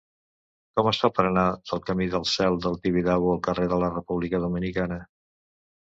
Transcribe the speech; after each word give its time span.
Com 0.79 0.87
es 0.91 1.01
fa 1.01 1.09
per 1.17 1.25
anar 1.31 1.43
del 1.71 1.83
camí 1.91 2.09
del 2.15 2.25
Cel 2.31 2.57
del 2.65 2.79
Tibidabo 2.87 3.31
al 3.35 3.45
carrer 3.49 3.69
de 3.75 3.81
la 3.85 3.93
República 3.99 4.45
Dominicana? 4.47 5.03